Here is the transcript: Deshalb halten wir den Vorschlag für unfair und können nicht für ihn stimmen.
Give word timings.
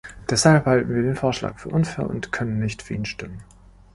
Deshalb 0.31 0.65
halten 0.65 0.95
wir 0.95 1.03
den 1.03 1.15
Vorschlag 1.15 1.59
für 1.59 1.69
unfair 1.69 2.09
und 2.09 2.31
können 2.31 2.57
nicht 2.57 2.81
für 2.81 2.95
ihn 2.95 3.05
stimmen. 3.05 3.43